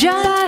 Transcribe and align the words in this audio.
Just 0.00 0.39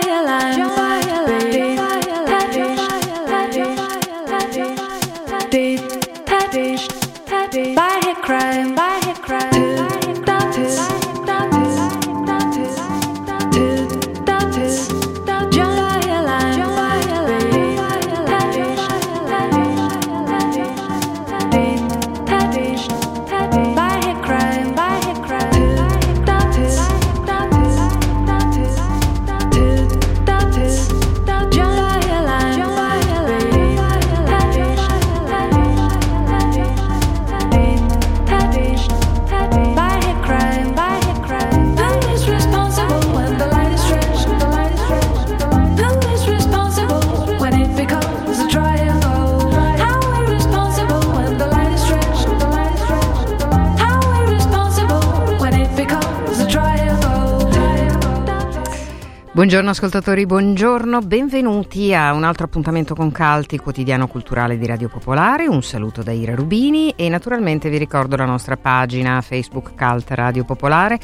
Buongiorno 59.43 59.71
ascoltatori, 59.71 60.25
buongiorno, 60.25 61.01
benvenuti 61.01 61.93
a 61.93 62.13
un 62.13 62.23
altro 62.23 62.45
appuntamento 62.45 62.95
con 62.95 63.11
Calti, 63.11 63.57
quotidiano 63.57 64.07
culturale 64.07 64.57
di 64.57 64.65
Radio 64.65 64.87
Popolare. 64.87 65.47
Un 65.47 65.61
saluto 65.61 66.01
da 66.01 66.13
Ira 66.13 66.33
Rubini 66.33 66.93
e 66.95 67.09
naturalmente 67.09 67.69
vi 67.69 67.77
ricordo 67.77 68.15
la 68.15 68.23
nostra 68.23 68.55
pagina 68.55 69.19
Facebook 69.19 69.75
Calt 69.75 70.09
Radio 70.11 70.45
Popolare, 70.45 70.97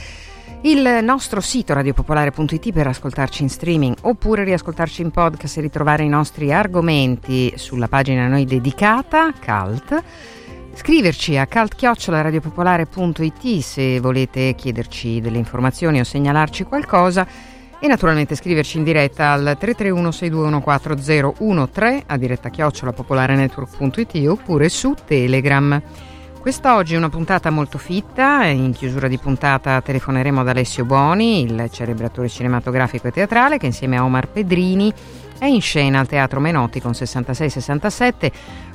il 0.62 1.00
nostro 1.04 1.42
sito 1.42 1.73
radiopopolare.it 1.73 2.72
per 2.72 2.88
ascoltarci 2.88 3.44
in 3.44 3.50
streaming 3.50 3.98
oppure 4.04 4.45
riascoltarci 4.45 5.02
in 5.02 5.12
podcast 5.12 5.58
e 5.58 5.62
ritrovare 5.62 6.04
i 6.04 6.10
nostri 6.10 6.54
argomenti 6.54 7.52
sulla 7.58 7.90
pagina 7.90 8.23
a 8.23 8.30
noi 8.30 8.45
dedicata 8.45 9.34
Calt. 9.38 10.02
Scriverci 10.76 11.36
a 11.36 11.45
cult-radiopopolare.it 11.45 13.60
se 13.60 14.00
volete 14.00 14.56
chiederci 14.56 15.20
delle 15.20 15.40
informazioni 15.40 16.00
o 16.00 16.06
segnalarci 16.06 16.64
qualcosa 16.64 17.58
e 17.80 17.88
naturalmente 17.88 18.35
scriverci 18.35 18.77
in 18.77 18.83
diretta 18.83 19.31
al 19.31 19.55
331 19.58 20.09
6214013 20.09 22.03
a 22.05 22.17
diretta 22.17 22.49
chiocciola 22.49 22.91
popolarenetwork.it 22.91 24.27
oppure 24.27 24.69
su 24.69 24.94
Telegram. 25.05 25.81
Quest'oggi 26.39 26.94
è 26.94 26.97
una 26.97 27.09
puntata 27.09 27.49
molto 27.49 27.77
fitta, 27.77 28.45
in 28.45 28.71
chiusura 28.71 29.09
di 29.09 29.17
puntata 29.17 29.81
telefoneremo 29.81 30.39
ad 30.39 30.47
Alessio 30.47 30.86
Boni, 30.86 31.41
il 31.44 31.67
celebratore 31.69 32.30
cinematografico 32.30 33.08
e 33.08 33.11
teatrale 33.11 33.58
che 33.58 33.66
insieme 33.66 33.97
a 33.97 34.05
Omar 34.05 34.30
Pedrini 34.30 34.93
è 35.39 35.45
in 35.45 35.61
scena 35.61 36.00
al 36.00 36.08
Teatro 36.08 36.39
Menotti 36.39 36.82
con 36.82 36.92
66-67 36.92 38.32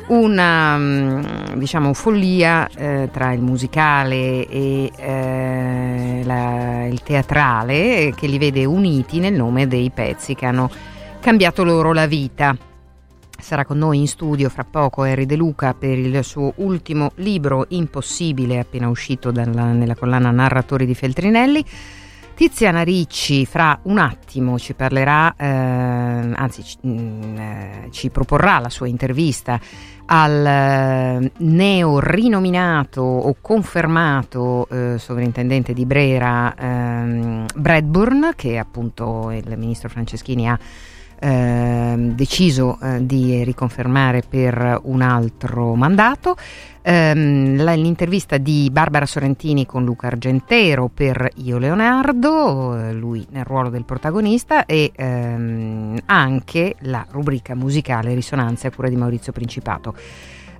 una 0.06 0.76
mm, 0.76 1.22
diciamo, 1.54 1.94
follia 1.94 2.68
eh, 2.68 3.08
tra 3.12 3.32
il 3.32 3.40
musicale 3.40 4.46
e 4.46 4.90
eh, 4.96 6.22
la, 6.24 6.86
il 6.86 7.02
teatrale 7.02 8.12
che 8.14 8.26
li 8.26 8.38
vede 8.38 8.64
uniti 8.64 9.18
nel 9.18 9.34
nome 9.34 9.66
dei 9.66 9.90
pezzi 9.90 10.34
che 10.34 10.46
hanno 10.46 10.70
cambiato 11.20 11.64
loro 11.64 11.92
la 11.92 12.06
vita. 12.06 12.56
Sarà 13.38 13.64
con 13.64 13.78
noi 13.78 13.98
in 13.98 14.08
studio 14.08 14.48
fra 14.48 14.64
poco 14.64 15.02
Harry 15.02 15.26
De 15.26 15.36
Luca 15.36 15.74
per 15.74 15.98
il 15.98 16.24
suo 16.24 16.52
ultimo 16.56 17.12
libro 17.16 17.66
Impossibile, 17.68 18.58
appena 18.58 18.88
uscito 18.88 19.30
dalla, 19.30 19.72
nella 19.72 19.94
collana 19.94 20.30
Narratori 20.30 20.86
di 20.86 20.94
Feltrinelli. 20.94 21.64
Tiziana 22.34 22.82
Ricci 22.82 23.46
fra 23.46 23.78
un 23.82 23.98
attimo 23.98 24.58
ci 24.58 24.74
parlerà, 24.74 25.34
eh, 25.36 25.46
anzi 25.46 26.64
ci, 26.64 26.76
mm, 26.84 27.36
eh, 27.36 27.88
ci 27.90 28.10
proporrà 28.10 28.58
la 28.58 28.68
sua 28.70 28.88
intervista 28.88 29.60
al 30.06 30.44
eh, 30.44 31.32
neo 31.36 32.00
rinominato 32.00 33.02
o 33.02 33.36
confermato 33.40 34.66
eh, 34.68 34.98
sovrintendente 34.98 35.72
di 35.72 35.86
Brera 35.86 36.54
ehm, 36.56 37.46
Bradburn, 37.54 38.32
che 38.34 38.58
appunto 38.58 39.30
il 39.30 39.54
ministro 39.56 39.88
Franceschini 39.88 40.48
ha 40.48 40.58
eh, 41.18 41.94
deciso 42.14 42.78
eh, 42.80 43.04
di 43.04 43.42
riconfermare 43.44 44.22
per 44.28 44.80
un 44.84 45.02
altro 45.02 45.74
mandato. 45.74 46.36
Ehm, 46.86 47.64
l'intervista 47.64 48.36
di 48.36 48.68
Barbara 48.70 49.06
Sorrentini 49.06 49.64
con 49.64 49.84
Luca 49.84 50.08
Argentero 50.08 50.90
per 50.92 51.30
Io 51.36 51.56
Leonardo, 51.56 52.78
eh, 52.78 52.92
lui 52.92 53.26
nel 53.30 53.44
ruolo 53.44 53.70
del 53.70 53.84
protagonista, 53.84 54.66
e 54.66 54.92
ehm, 54.94 56.00
anche 56.04 56.76
la 56.80 57.06
rubrica 57.10 57.54
musicale 57.54 58.12
Risonanze 58.12 58.66
a 58.66 58.70
cura 58.70 58.88
di 58.90 58.96
Maurizio 58.96 59.32
Principato. 59.32 59.94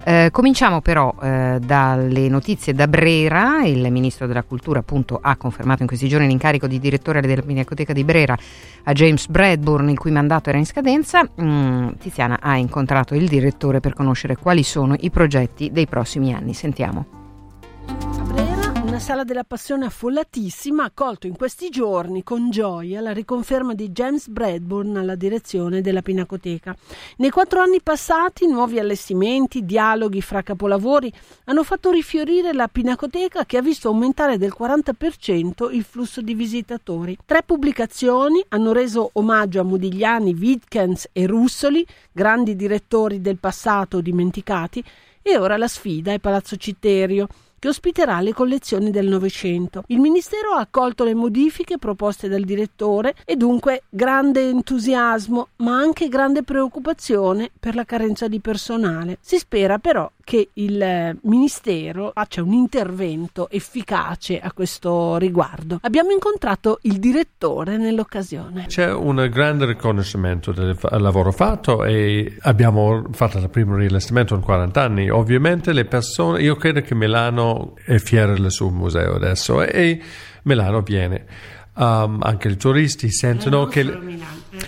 Eh, 0.06 0.28
cominciamo 0.31 0.82
però 0.82 1.15
eh, 1.22 1.59
dalle 1.65 2.28
notizie 2.28 2.75
da 2.75 2.87
Brera, 2.87 3.65
il 3.65 3.91
ministro 3.91 4.26
della 4.26 4.42
cultura 4.42 4.81
appunto 4.81 5.19
ha 5.20 5.34
confermato 5.37 5.81
in 5.81 5.88
questi 5.88 6.09
giorni 6.09 6.26
l'incarico 6.26 6.66
di 6.66 6.78
direttore 6.78 7.22
della 7.22 7.41
Pinacoteca 7.41 7.94
di 7.94 8.04
Brera 8.04 8.37
a 8.82 8.93
James 8.93 9.26
Bradburn 9.28 9.88
il 9.88 9.98
cui 9.98 10.10
mandato 10.10 10.50
era 10.50 10.59
in 10.59 10.66
scadenza. 10.66 11.26
Mm, 11.41 11.93
Tiziana 11.98 12.38
ha 12.43 12.56
incontrato 12.56 13.14
il 13.14 13.26
direttore 13.26 13.81
per 13.81 13.94
conoscere 13.94 14.37
quali 14.37 14.62
sono 14.62 14.94
i 15.00 15.09
progetti 15.09 15.70
dei 15.72 15.87
prossimi 15.87 16.34
anni. 16.34 16.53
Sentiamo 16.53 18.23
una 18.94 19.03
sala 19.03 19.25
della 19.25 19.43
passione 19.43 19.87
affollatissima 19.87 20.84
ha 20.84 20.87
accolto 20.87 21.27
in 21.27 21.34
questi 21.34 21.69
giorni 21.69 22.22
con 22.22 22.50
gioia 22.50 23.00
la 23.00 23.12
riconferma 23.12 23.75
di 23.75 23.91
James 23.91 24.28
Bradburn 24.28 24.97
alla 24.97 25.16
direzione 25.16 25.81
della 25.81 26.00
Pinacoteca. 26.00 26.77
Nei 27.16 27.31
quattro 27.31 27.60
anni 27.60 27.81
passati 27.82 28.47
nuovi 28.47 28.78
allestimenti, 28.78 29.65
dialoghi 29.65 30.22
fra 30.22 30.43
capolavori 30.43 31.12
hanno 31.47 31.65
fatto 31.65 31.91
rifiorire 31.91 32.53
la 32.53 32.69
Pinacoteca 32.69 33.44
che 33.44 33.56
ha 33.56 33.62
visto 33.62 33.88
aumentare 33.88 34.38
del 34.38 34.55
40% 34.56 35.75
il 35.75 35.82
flusso 35.82 36.22
di 36.22 36.34
visitatori. 36.34 37.19
Tre 37.26 37.43
pubblicazioni 37.43 38.44
hanno 38.50 38.72
reso 38.72 39.11
omaggio 39.15 39.59
a 39.59 39.65
Modigliani, 39.65 40.34
Wittgens 40.34 41.09
e 41.11 41.26
Russoli, 41.26 41.84
grandi 42.12 42.55
direttori 42.55 43.21
del 43.21 43.38
passato 43.38 44.00
dimenticati, 44.00 44.84
e 45.21 45.37
ora 45.37 45.56
la 45.56 45.66
sfida 45.66 46.12
è 46.12 46.21
Palazzo 46.21 46.55
Citterio 46.55 47.26
che 47.64 47.70
ospiterà 47.70 48.20
le 48.20 48.34
collezioni 48.34 48.91
del 48.91 49.06
Novecento. 49.06 49.84
Il 49.86 49.98
Ministero 49.98 50.50
ha 50.50 50.60
accolto 50.60 51.02
le 51.02 51.14
modifiche 51.14 51.78
proposte 51.78 52.28
dal 52.28 52.42
direttore 52.42 53.14
e 53.25 53.36
dunque 53.36 53.84
grande 53.88 54.47
entusiasmo, 54.50 55.48
ma 55.56 55.75
anche 55.78 56.08
grande 56.08 56.42
preoccupazione 56.42 57.50
per 57.58 57.75
la 57.75 57.86
carenza 57.86 58.28
di 58.28 58.38
personale. 58.38 59.16
Si 59.22 59.38
spera 59.38 59.78
però 59.78 60.10
che 60.24 60.50
il 60.54 60.80
eh, 60.80 61.16
Ministero 61.22 62.10
faccia 62.14 62.42
un 62.42 62.52
intervento 62.52 63.49
efficace 63.50 64.40
a 64.40 64.52
questo 64.52 65.16
riguardo. 65.16 65.78
Abbiamo 65.82 66.10
incontrato 66.10 66.78
il 66.82 66.99
direttore 66.99 67.76
nell'occasione. 67.76 68.66
C'è 68.66 68.93
un 68.93 69.28
grande 69.31 69.66
riconoscimento 69.66 70.50
del 70.52 70.76
lavoro 70.99 71.31
fatto 71.31 71.84
e 71.84 72.37
abbiamo 72.40 73.04
fatto 73.12 73.38
il 73.38 73.50
primo 73.50 73.76
riallestimento 73.76 74.34
in 74.34 74.40
40 74.40 74.82
anni. 74.82 75.10
Ovviamente 75.10 75.72
le 75.72 75.84
persone, 75.84 76.43
io 76.43 76.56
credo 76.56 76.81
che 76.81 76.94
Milano 76.94 77.75
è 77.84 77.99
fiera 77.99 78.32
del 78.32 78.50
suo 78.50 78.70
museo 78.70 79.14
adesso 79.14 79.62
e 79.62 80.00
Milano 80.44 80.81
viene. 80.81 81.26
Um, 81.76 82.20
anche 82.22 82.49
i 82.49 82.56
turisti 82.56 83.10
sentono 83.10 83.66
che... 83.66 83.82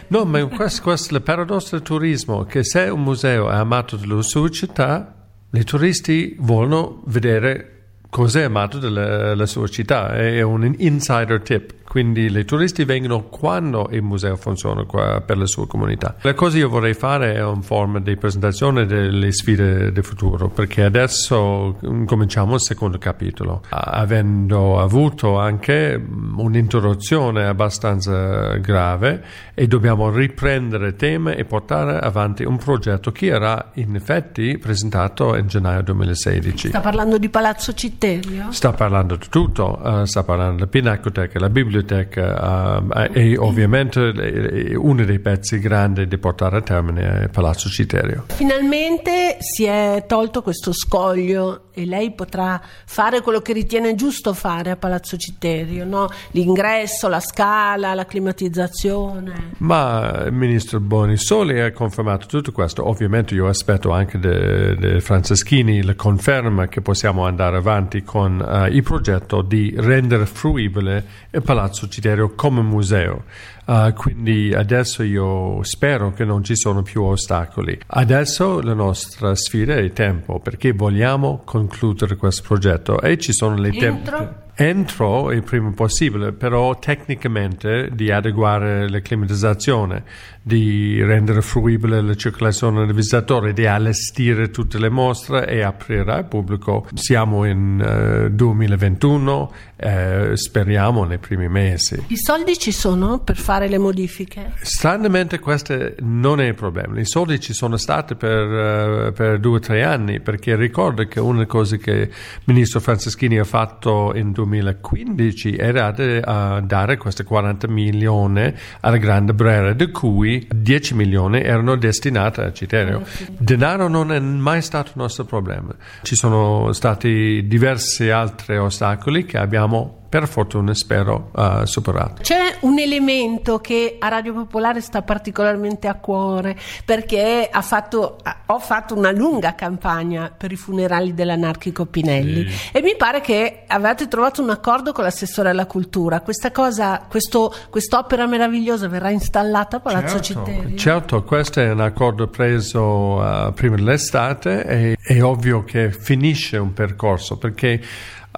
No, 0.08 0.24
ma 0.24 0.44
questo, 0.46 0.82
questo 0.82 1.14
è 1.14 1.16
il 1.18 1.22
paradosso 1.22 1.76
del 1.76 1.82
turismo, 1.82 2.44
che 2.44 2.64
se 2.64 2.80
un 2.88 3.02
museo 3.02 3.48
è 3.48 3.54
amato 3.54 3.96
dalla 3.96 4.22
sua 4.22 4.48
città, 4.48 5.25
i 5.52 5.64
turisti 5.64 6.36
vogliono 6.38 7.02
vedere 7.06 7.75
cos'è 8.16 8.44
amato 8.44 8.78
della 8.78 9.44
sua 9.44 9.68
città, 9.68 10.14
è 10.16 10.40
un 10.40 10.74
insider 10.78 11.42
tip 11.42 11.74
quindi 11.96 12.26
i 12.26 12.44
turisti 12.44 12.84
vengono 12.84 13.22
quando 13.22 13.88
il 13.92 14.02
museo 14.02 14.36
funziona 14.36 14.84
qua 14.84 15.22
per 15.24 15.38
la 15.38 15.46
sua 15.46 15.66
comunità. 15.66 16.16
La 16.20 16.34
cosa 16.34 16.54
che 16.54 16.58
io 16.58 16.68
vorrei 16.68 16.94
fare 16.94 17.34
è 17.34 17.42
una 17.42 17.62
forma 17.62 18.00
di 18.00 18.16
presentazione 18.16 18.84
delle 18.84 19.32
sfide 19.32 19.92
del 19.92 20.04
futuro, 20.04 20.48
perché 20.48 20.82
adesso 20.82 21.78
cominciamo 22.04 22.54
il 22.54 22.60
secondo 22.60 22.98
capitolo, 22.98 23.62
avendo 23.70 24.78
avuto 24.78 25.38
anche 25.38 25.98
un'interruzione 26.36 27.46
abbastanza 27.46 28.56
grave 28.56 29.24
e 29.54 29.66
dobbiamo 29.66 30.10
riprendere 30.10 30.96
tema 30.96 31.32
e 31.32 31.44
portare 31.44 31.98
avanti 31.98 32.44
un 32.44 32.58
progetto 32.58 33.10
che 33.12 33.26
era 33.26 33.70
in 33.74 33.94
effetti 33.94 34.58
presentato 34.58 35.34
in 35.36 35.46
gennaio 35.46 35.82
2016. 35.82 36.68
Sta 36.68 36.80
parlando 36.80 37.16
di 37.16 37.28
Palazzo 37.28 37.72
Citterio? 38.06 38.52
Sta 38.52 38.72
parlando 38.72 39.16
di 39.16 39.26
tutto, 39.28 39.80
uh, 39.82 40.04
sta 40.04 40.22
parlando 40.22 40.54
della 40.54 40.66
Pinacoteca, 40.68 41.38
la 41.40 41.50
biblioteca, 41.50 42.78
uh, 42.78 43.08
e 43.12 43.36
ovviamente 43.36 44.74
uno 44.76 45.04
dei 45.04 45.18
pezzi 45.18 45.58
grandi 45.58 46.06
di 46.06 46.18
portare 46.18 46.58
a 46.58 46.60
termine 46.62 47.22
è 47.22 47.28
Palazzo 47.28 47.68
Citerio. 47.68 48.24
Finalmente 48.28 49.38
si 49.40 49.64
è 49.64 50.04
tolto 50.06 50.42
questo 50.42 50.72
scoglio 50.72 51.64
e 51.72 51.84
lei 51.84 52.12
potrà 52.12 52.60
fare 52.86 53.20
quello 53.20 53.40
che 53.40 53.52
ritiene 53.52 53.94
giusto 53.94 54.32
fare 54.32 54.70
a 54.70 54.76
Palazzo 54.76 55.16
Citerio, 55.16 55.84
no? 55.84 56.08
l'ingresso, 56.30 57.08
la 57.08 57.20
scala, 57.20 57.92
la 57.94 58.06
climatizzazione. 58.06 59.52
Ma 59.58 60.22
il 60.26 60.32
ministro 60.32 60.80
Bonisoli 60.80 61.60
ha 61.60 61.72
confermato 61.72 62.26
tutto 62.26 62.52
questo. 62.52 62.88
Ovviamente 62.88 63.34
io 63.34 63.46
aspetto 63.46 63.90
anche 63.90 64.18
dei 64.18 65.00
Franceschini 65.00 65.82
la 65.82 65.94
conferma 65.94 66.68
che 66.68 66.80
possiamo 66.80 67.26
andare 67.26 67.56
avanti 67.56 67.95
con 68.02 68.38
uh, 68.40 68.72
il 68.72 68.82
progetto 68.82 69.42
di 69.42 69.74
rendere 69.76 70.26
fruibile 70.26 71.04
il 71.30 71.42
Palazzo 71.42 71.88
Citerio 71.88 72.34
come 72.34 72.62
museo. 72.62 73.24
Uh, 73.66 73.92
quindi 73.94 74.54
adesso 74.54 75.02
io 75.02 75.62
spero 75.62 76.12
che 76.12 76.24
non 76.24 76.44
ci 76.44 76.56
sono 76.56 76.82
più 76.82 77.02
ostacoli. 77.02 77.78
Adesso 77.86 78.60
la 78.60 78.74
nostra 78.74 79.34
sfida 79.34 79.74
è 79.74 79.80
il 79.80 79.92
tempo 79.92 80.38
perché 80.38 80.72
vogliamo 80.72 81.42
concludere 81.44 82.16
questo 82.16 82.42
progetto 82.46 83.00
e 83.00 83.18
ci 83.18 83.32
sono 83.32 83.56
le 83.56 83.70
tempi 83.72 84.44
entro 84.58 85.32
il 85.32 85.42
prima 85.42 85.70
possibile, 85.72 86.32
però 86.32 86.78
tecnicamente 86.78 87.90
di 87.92 88.10
adeguare 88.10 88.88
la 88.88 89.00
climatizzazione, 89.00 90.02
di 90.42 91.02
rendere 91.02 91.42
fruibile 91.42 92.00
la 92.00 92.14
circolazione 92.14 92.86
dei 92.86 92.94
visitatori, 92.94 93.52
di 93.52 93.66
allestire 93.66 94.50
tutte 94.50 94.78
le 94.78 94.88
mostre 94.88 95.46
e 95.46 95.62
aprire 95.62 96.10
al 96.10 96.26
pubblico. 96.26 96.88
Siamo 96.94 97.44
in 97.44 98.24
uh, 98.26 98.34
2021, 98.34 99.52
eh, 99.76 100.30
speriamo 100.34 101.04
nei 101.04 101.18
primi 101.18 101.48
mesi. 101.48 102.02
I 102.06 102.16
soldi 102.16 102.56
ci 102.56 102.72
sono 102.72 103.18
per 103.18 103.36
fare 103.36 103.68
le 103.68 103.76
modifiche? 103.76 104.52
Stranamente 104.62 105.38
questo 105.38 105.92
non 105.98 106.40
è 106.40 106.46
il 106.46 106.54
problema. 106.54 106.98
I 106.98 107.04
soldi 107.04 107.38
ci 107.40 107.52
sono 107.52 107.76
stati 107.76 108.14
per, 108.14 109.08
uh, 109.08 109.12
per 109.12 109.38
due 109.38 109.56
o 109.56 109.60
tre 109.60 109.84
anni, 109.84 110.20
perché 110.20 110.56
ricordo 110.56 111.04
che 111.06 111.20
una 111.20 111.34
delle 111.34 111.46
cose 111.46 111.76
che 111.76 111.90
il 111.90 112.10
ministro 112.46 112.80
Franceschini 112.80 113.38
ha 113.38 113.44
fatto 113.44 114.12
in 114.14 114.32
2020 114.32 114.45
2015 114.46 115.56
era 115.56 115.88
uh, 115.88 116.60
dare 116.64 116.96
questi 116.96 117.24
40 117.24 117.68
milioni 117.68 118.52
alla 118.80 118.96
Grande 118.96 119.34
Brera, 119.34 119.72
di 119.72 119.90
cui 119.90 120.46
10 120.50 120.94
milioni 120.94 121.42
erano 121.42 121.76
destinati 121.76 122.40
a 122.40 122.52
Citerio. 122.52 123.02
Denaro 123.36 123.88
non 123.88 124.12
è 124.12 124.18
mai 124.20 124.62
stato 124.62 124.88
il 124.88 124.98
nostro 124.98 125.24
problema. 125.24 125.74
Ci 126.02 126.14
sono 126.14 126.72
stati 126.72 127.46
diversi 127.46 128.10
altri 128.10 128.56
ostacoli 128.56 129.24
che 129.24 129.38
abbiamo 129.38 130.05
per 130.08 130.28
fortuna 130.28 130.74
spero 130.74 131.30
uh, 131.34 131.64
superato. 131.64 132.22
C'è 132.22 132.58
un 132.60 132.78
elemento 132.78 133.58
che 133.58 133.96
a 133.98 134.08
Radio 134.08 134.32
Popolare 134.32 134.80
sta 134.80 135.02
particolarmente 135.02 135.88
a 135.88 135.94
cuore 135.94 136.56
perché 136.84 137.50
fatto, 137.60 138.18
ho 138.46 138.58
fatto 138.58 138.94
una 138.94 139.10
lunga 139.10 139.54
campagna 139.54 140.32
per 140.36 140.52
i 140.52 140.56
funerali 140.56 141.14
dell'anarchico 141.14 141.86
Pinelli 141.86 142.48
sì. 142.48 142.70
e 142.72 142.82
mi 142.82 142.94
pare 142.96 143.20
che 143.20 143.64
avete 143.66 144.08
trovato 144.08 144.42
un 144.42 144.50
accordo 144.50 144.92
con 144.92 145.04
l'assessore 145.04 145.50
alla 145.50 145.66
cultura. 145.66 146.20
Questa 146.20 146.52
cosa, 146.52 147.04
questo, 147.08 147.52
quest'opera 147.70 148.26
meravigliosa 148.26 148.88
verrà 148.88 149.10
installata 149.10 149.78
a 149.78 149.80
Palazzo 149.80 150.20
certo, 150.20 150.44
Citterio? 150.50 150.76
Certo, 150.76 151.24
questo 151.24 151.60
è 151.60 151.70
un 151.70 151.80
accordo 151.80 152.28
preso 152.28 152.82
uh, 152.82 153.52
prima 153.52 153.76
dell'estate 153.76 154.64
e 154.64 154.96
è 155.00 155.22
ovvio 155.22 155.64
che 155.64 155.90
finisce 155.90 156.56
un 156.56 156.72
percorso 156.72 157.36
perché 157.36 157.80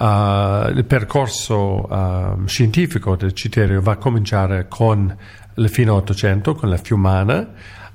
Uh, 0.00 0.70
il 0.70 0.84
percorso 0.86 1.92
uh, 1.92 2.46
scientifico 2.46 3.16
del 3.16 3.32
Citerio 3.32 3.80
va 3.80 3.92
a 3.92 3.96
cominciare 3.96 4.68
con 4.68 5.16
il 5.56 5.68
fine 5.68 5.90
800, 5.90 6.54
con 6.54 6.68
la 6.68 6.76
Fiumana, 6.76 7.48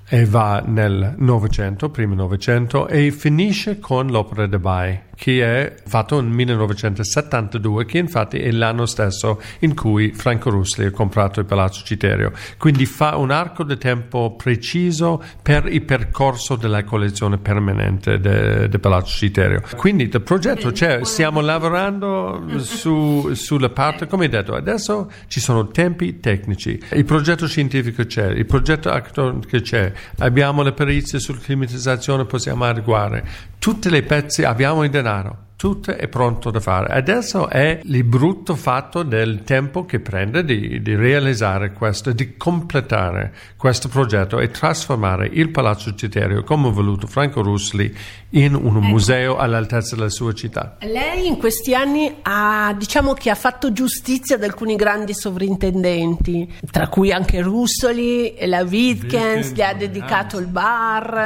e 0.06 0.26
va 0.26 0.62
nel 0.66 1.16
Novecento, 1.18 1.90
primo 1.90 2.14
Novecento, 2.14 2.90
e 2.90 3.10
finisce 3.12 3.80
con 3.80 4.08
l'opera 4.08 4.48
de 4.48 4.60
Bai, 4.60 5.00
che 5.24 5.42
è 5.42 5.74
fatto 5.86 6.20
nel 6.20 6.32
1972, 6.32 7.86
che 7.86 7.98
infatti 7.98 8.40
è 8.40 8.52
l'anno 8.52 8.86
stesso 8.86 9.42
in 9.60 9.74
cui 9.74 10.12
Franco 10.12 10.50
Rusli 10.50 10.84
ha 10.84 10.92
comprato 10.92 11.40
il 11.40 11.46
Palazzo 11.46 11.82
Citerio. 11.86 12.34
Quindi 12.58 12.86
fa 12.86 13.16
un 13.16 13.32
arco 13.32 13.64
di 13.64 13.78
tempo 13.78 14.36
preciso 14.36 15.24
per 15.42 15.68
il 15.72 15.82
percorso 15.84 16.58
della 16.58 16.84
collezione 16.84 17.38
permanente 17.38 18.20
del 18.20 18.78
Palazzo 18.82 19.16
Citerio. 19.16 19.62
Quindi 19.78 20.10
il 20.12 20.22
progetto 20.22 20.72
c'è, 20.72 21.06
stiamo 21.06 21.40
lavorando 21.40 22.44
su, 22.58 23.34
sulla 23.34 23.70
parte, 23.70 24.08
come 24.08 24.28
detto, 24.28 24.56
adesso 24.56 25.10
ci 25.28 25.40
sono 25.40 25.70
tempi 25.70 26.20
tecnici, 26.20 26.78
il 26.92 27.06
progetto 27.06 27.48
scientifico 27.48 28.06
c'è, 28.06 28.28
il 28.28 28.46
progetto 28.46 28.90
architettonico 28.90 29.58
c'è, 29.62 29.90
abbiamo 30.18 30.64
le 30.64 30.74
perizie 30.74 31.20
sulla 31.20 31.40
climatizzazione, 31.40 32.26
possiamo 32.26 32.66
adeguare, 32.66 33.26
tutte 33.58 33.90
le 33.90 34.04
pezzi 34.04 34.44
abbiamo 34.44 34.84
il 34.84 34.90
denaro 34.90 35.12
claro. 35.14 35.53
Tutto 35.64 35.96
è 35.96 36.10
pronto 36.10 36.52
da 36.52 36.60
fare. 36.60 36.94
Adesso 36.94 37.48
è 37.48 37.80
il 37.82 38.04
brutto 38.04 38.54
fatto 38.54 39.02
del 39.02 39.44
tempo 39.46 39.86
che 39.86 40.02
prende 40.02 40.44
di, 40.44 40.82
di, 40.82 40.94
realizzare 40.94 41.72
questo, 41.72 42.12
di 42.12 42.36
completare 42.36 43.34
questo 43.56 43.88
progetto 43.88 44.40
e 44.40 44.50
trasformare 44.52 45.26
il 45.32 45.52
Palazzo 45.52 45.96
Citerio, 45.96 46.44
come 46.44 46.68
ha 46.68 46.72
voluto 46.72 47.08
Franco 47.08 47.42
Rusli, 47.42 47.96
in 48.32 48.56
un 48.56 48.76
ecco. 48.76 48.80
museo 48.80 49.38
all'altezza 49.38 49.96
della 49.96 50.10
sua 50.10 50.34
città. 50.34 50.76
Lei 50.82 51.28
in 51.28 51.38
questi 51.38 51.74
anni 51.74 52.14
ha, 52.24 52.76
diciamo 52.78 53.14
che 53.14 53.30
ha 53.30 53.36
fatto 53.36 53.72
giustizia 53.72 54.36
ad 54.36 54.44
alcuni 54.44 54.76
grandi 54.76 55.14
sovrintendenti, 55.14 56.56
tra 56.72 56.90
cui 56.90 57.14
anche 57.14 57.42
Russoli, 57.42 58.36
la 58.48 58.64
Wittgens, 58.64 59.54
gli 59.54 59.62
ha 59.62 59.74
dedicato 59.74 60.40
il 60.40 60.48
bar, 60.48 61.18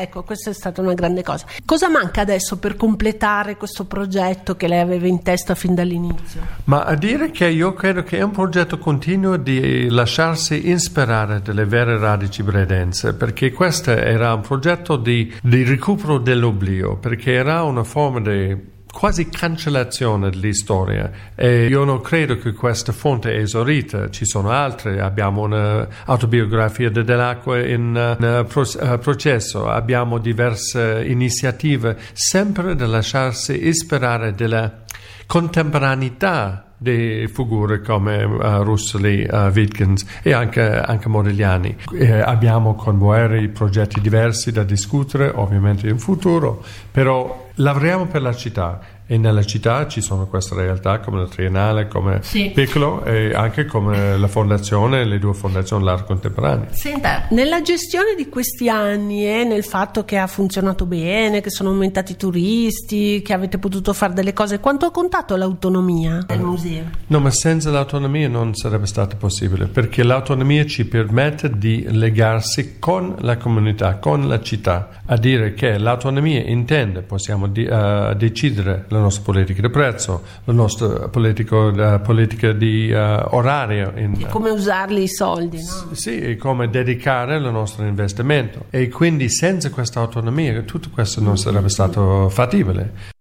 ecco, 0.00 0.22
questa 0.22 0.48
è 0.48 0.54
stata 0.54 0.80
una 0.80 0.94
grande 0.94 1.22
cosa. 1.22 1.44
Cosa 1.66 1.90
manca 1.90 2.22
adesso 2.22 2.58
per 2.58 2.76
completare 2.76 3.58
questo 3.58 3.80
questo 3.82 3.84
progetto 3.84 4.56
che 4.56 4.68
lei 4.68 4.80
aveva 4.80 5.06
in 5.06 5.22
testa 5.22 5.54
fin 5.54 5.74
dall'inizio? 5.74 6.40
Ma 6.64 6.84
a 6.84 6.94
dire 6.94 7.30
che 7.30 7.48
io 7.48 7.72
credo 7.72 8.02
che 8.02 8.18
è 8.18 8.22
un 8.22 8.30
progetto 8.30 8.78
continuo 8.78 9.36
di 9.36 9.88
lasciarsi 9.88 10.70
ispirare 10.70 11.40
dalle 11.42 11.64
vere 11.64 11.98
radici 11.98 12.42
bredenze, 12.42 13.14
perché 13.14 13.52
questo 13.52 13.90
era 13.90 14.34
un 14.34 14.40
progetto 14.40 14.96
di, 14.96 15.32
di 15.42 15.64
recupero 15.64 16.18
dell'oblio, 16.18 16.96
perché 16.96 17.32
era 17.32 17.62
una 17.62 17.84
forma 17.84 18.20
di 18.20 18.70
quasi 18.92 19.28
cancellazione 19.28 20.30
dell'istoria. 20.30 21.10
E 21.34 21.66
io 21.66 21.82
non 21.84 22.00
credo 22.00 22.36
che 22.36 22.52
questa 22.52 22.92
fonte 22.92 23.32
è 23.32 23.38
esaurita, 23.38 24.10
ci 24.10 24.26
sono 24.26 24.50
altre, 24.50 25.00
abbiamo 25.00 25.42
un'autobiografia 25.42 26.90
di 26.90 27.02
Dell'Acqua 27.02 27.58
in, 27.58 28.16
in 28.18 28.46
uh, 28.46 28.98
processo, 28.98 29.68
abbiamo 29.68 30.18
diverse 30.18 31.04
iniziative, 31.06 31.98
sempre 32.12 32.76
da 32.76 32.86
lasciarsi 32.86 33.66
ispirare 33.66 34.34
della 34.34 34.82
contemporaneità 35.26 36.71
di 36.82 37.28
figure 37.32 37.80
come 37.80 38.24
uh, 38.24 38.62
Russoli, 38.62 39.26
uh, 39.30 39.50
Wittgens 39.54 40.04
e 40.22 40.32
anche, 40.32 40.60
anche 40.60 41.08
Modigliani. 41.08 41.76
Eh, 41.94 42.18
abbiamo 42.18 42.74
con 42.74 42.98
Boeri 42.98 43.48
progetti 43.48 44.00
diversi 44.00 44.50
da 44.50 44.64
discutere, 44.64 45.30
ovviamente 45.32 45.88
in 45.88 45.98
futuro, 45.98 46.62
però 46.90 47.48
lavoriamo 47.54 48.06
per 48.06 48.22
la 48.22 48.34
città 48.34 48.80
e 49.12 49.18
nella 49.18 49.44
città 49.44 49.86
ci 49.88 50.00
sono 50.00 50.26
queste 50.26 50.54
realtà 50.54 51.00
come 51.00 51.18
la 51.18 51.26
Triennale, 51.26 51.86
come 51.86 52.20
sì. 52.22 52.50
Piccolo 52.54 53.04
e 53.04 53.34
anche 53.34 53.66
come 53.66 54.16
la 54.16 54.26
fondazione, 54.26 55.04
le 55.04 55.18
due 55.18 55.34
fondazioni 55.34 55.84
l'arte 55.84 56.04
contemporanea. 56.06 56.68
Senta, 56.72 57.26
nella 57.30 57.60
gestione 57.60 58.14
di 58.16 58.30
questi 58.30 58.70
anni 58.70 59.26
e 59.26 59.44
nel 59.44 59.64
fatto 59.64 60.06
che 60.06 60.16
ha 60.16 60.26
funzionato 60.26 60.86
bene, 60.86 61.42
che 61.42 61.50
sono 61.50 61.68
aumentati 61.68 62.12
i 62.12 62.16
turisti, 62.16 63.20
che 63.20 63.34
avete 63.34 63.58
potuto 63.58 63.92
fare 63.92 64.14
delle 64.14 64.32
cose, 64.32 64.60
quanto 64.60 64.86
ha 64.86 64.90
contato 64.90 65.36
l'autonomia 65.36 66.24
del 66.26 66.40
museo? 66.40 66.84
No, 67.08 67.20
ma 67.20 67.30
senza 67.30 67.70
l'autonomia 67.70 68.28
non 68.28 68.54
sarebbe 68.54 68.86
stato 68.86 69.16
possibile, 69.16 69.66
perché 69.66 70.02
l'autonomia 70.02 70.64
ci 70.64 70.86
permette 70.86 71.50
di 71.58 71.84
legarsi 71.86 72.78
con 72.78 73.16
la 73.18 73.36
comunità, 73.36 73.96
con 73.96 74.26
la 74.26 74.40
città, 74.40 75.02
a 75.04 75.18
dire 75.18 75.52
che 75.52 75.76
l'autonomia 75.76 76.40
intende, 76.40 77.02
possiamo 77.02 77.32
siamo 77.32 77.46
di, 77.46 77.64
uh, 77.64 78.14
decidere 78.14 78.84
la 78.88 79.00
nostra 79.02 79.22
politica 79.22 79.60
di 79.60 79.70
prezzo, 79.70 80.22
la 80.44 80.52
nostra 80.52 81.08
politica, 81.08 81.56
uh, 81.56 82.00
politica 82.00 82.52
di 82.52 82.90
uh, 82.90 83.34
orario. 83.34 83.92
In, 83.96 84.26
come 84.30 84.50
usarli 84.50 85.02
i 85.02 85.08
soldi, 85.08 85.58
no? 85.58 85.94
Sì, 85.94 86.18
e 86.20 86.36
come 86.36 86.68
dedicare 86.70 87.36
il 87.36 87.50
nostro 87.50 87.84
investimento. 87.84 88.66
E 88.70 88.88
quindi 88.88 89.28
senza 89.28 89.70
questa 89.70 90.00
autonomia 90.00 90.62
tutto 90.62 90.90
questo 90.92 91.20
non 91.20 91.36
sarebbe 91.36 91.68
stato 91.68 92.28
fattibile. 92.28 93.20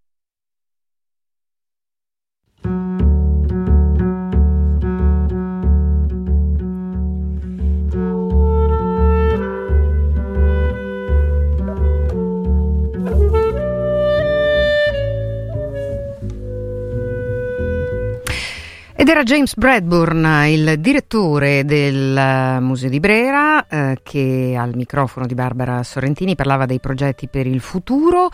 Era 19.21 19.23
James 19.23 19.55
Bradburn, 19.55 20.45
il 20.47 20.79
direttore 20.79 21.63
del 21.63 22.17
eh, 22.17 22.59
Museo 22.59 22.89
di 22.89 22.99
Brera, 22.99 23.67
eh, 23.67 23.99
che 24.01 24.55
al 24.57 24.75
microfono 24.75 25.27
di 25.27 25.35
Barbara 25.35 25.83
Sorrentini 25.83 26.35
parlava 26.35 26.65
dei 26.65 26.79
progetti 26.79 27.27
per 27.27 27.45
il 27.45 27.59
futuro. 27.59 28.29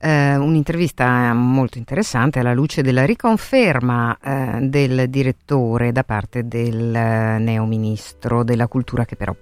Eh, 0.00 0.34
un'intervista 0.34 1.32
molto 1.32 1.78
interessante 1.78 2.40
alla 2.40 2.54
luce 2.54 2.82
della 2.82 3.04
riconferma 3.04 4.18
eh, 4.20 4.58
del 4.62 5.08
direttore 5.08 5.92
da 5.92 6.02
parte 6.02 6.48
del 6.48 6.92
eh, 6.92 7.38
neo 7.38 7.64
ministro 7.64 8.42
della 8.42 8.66
cultura, 8.66 9.04
che 9.04 9.14
però 9.14 9.34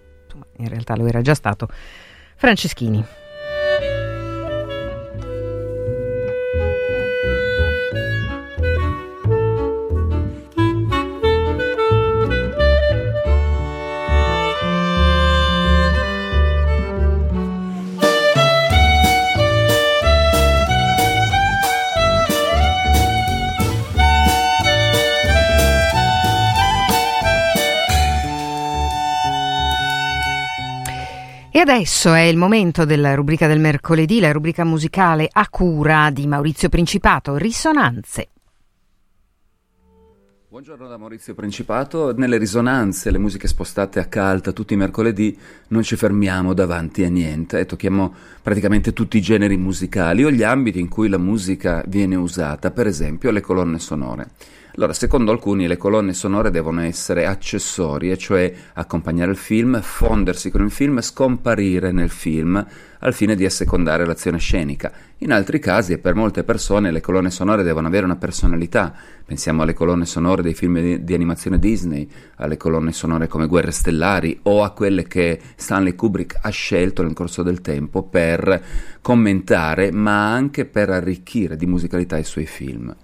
in 0.59 0.69
realtà 0.69 0.97
lo 0.97 1.07
era 1.07 1.23
già 1.23 1.35
stato, 1.35 1.69
Franceschini. 2.37 3.30
E 31.61 31.63
adesso 31.63 32.15
è 32.15 32.23
il 32.23 32.39
momento 32.39 32.87
della 32.87 33.15
rubrica 33.15 33.47
del 33.47 33.61
mercoledì, 33.61 34.19
la 34.19 34.33
rubrica 34.33 34.65
musicale 34.65 35.29
a 35.31 35.47
cura 35.51 36.09
di 36.09 36.27
Maurizio 36.27 36.71
Principato, 36.71 37.37
Risonanze. 37.37 38.29
Buongiorno 40.49 40.89
da 40.89 40.97
Maurizio 40.97 41.35
Principato. 41.35 42.15
Nelle 42.17 42.39
risonanze, 42.39 43.11
le 43.11 43.19
musiche 43.19 43.47
spostate 43.47 44.01
a 44.01 44.07
calta 44.07 44.53
tutti 44.53 44.73
i 44.73 44.79
mercoledì, 44.79 45.37
non 45.69 45.83
ci 45.83 45.97
fermiamo 45.97 46.55
davanti 46.55 47.05
a 47.05 47.11
niente 47.11 47.59
e 47.59 47.67
tocchiamo 47.67 48.15
praticamente 48.41 48.95
tutti 48.95 49.19
i 49.19 49.21
generi 49.21 49.59
musicali 49.59 50.25
o 50.25 50.31
gli 50.31 50.43
ambiti 50.43 50.81
in 50.81 50.89
cui 50.89 51.11
la 51.11 51.19
musica 51.19 51.85
viene 51.89 52.17
usata, 52.17 52.71
per 52.71 52.87
esempio 52.87 53.31
le 53.31 53.43
colonne 53.43 53.79
sonore. 53.79 54.31
Allora, 54.77 54.93
secondo 54.93 55.33
alcuni 55.33 55.67
le 55.67 55.77
colonne 55.77 56.15
sonore 56.15 56.51
devono 56.51 56.81
essere 56.83 57.27
accessorie, 57.27 58.17
cioè 58.17 58.53
accompagnare 58.75 59.33
il 59.33 59.37
film, 59.37 59.81
fondersi 59.81 60.51
con 60.51 60.63
il 60.63 60.71
film, 60.71 61.01
scomparire 61.01 61.91
nel 61.91 62.09
film 62.09 62.65
al 63.01 63.15
fine 63.15 63.35
di 63.35 63.45
assecondare 63.45 64.07
l'azione 64.07 64.39
scenica. 64.39 64.93
In 65.19 65.33
altri 65.33 65.59
casi 65.59 65.93
e 65.93 65.99
per 65.99 66.15
molte 66.15 66.45
persone 66.45 66.93
le 66.93 67.01
colonne 67.01 67.31
sonore 67.31 67.65
devono 67.65 67.89
avere 67.89 68.05
una 68.05 68.17
personalità. 68.17 68.95
Pensiamo 69.25 69.63
alle 69.63 69.75
colonne 69.75 70.07
sonore 70.07 70.43
dei 70.43 70.55
film 70.55 70.81
di, 70.81 71.03
di 71.03 71.15
animazione 71.15 71.59
Disney, 71.59 72.09
alle 72.37 72.57
colonne 72.57 72.93
sonore 72.93 73.27
come 73.27 73.47
Guerre 73.47 73.73
Stellari 73.73 74.39
o 74.43 74.63
a 74.63 74.71
quelle 74.71 75.07
che 75.07 75.41
Stanley 75.57 75.95
Kubrick 75.95 76.39
ha 76.41 76.51
scelto 76.51 77.03
nel 77.03 77.13
corso 77.13 77.43
del 77.43 77.61
tempo 77.61 78.05
per 78.05 78.63
commentare 79.01 79.91
ma 79.91 80.33
anche 80.33 80.65
per 80.65 80.91
arricchire 80.91 81.57
di 81.57 81.67
musicalità 81.67 82.17
i 82.17 82.25
suoi 82.25 82.47
film. 82.47 82.95